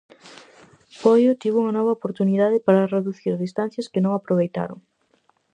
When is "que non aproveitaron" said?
3.91-4.79